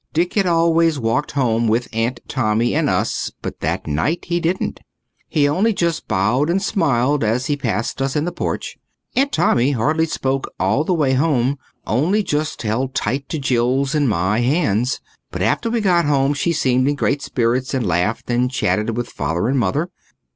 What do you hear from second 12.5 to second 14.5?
held tight to Jill's and my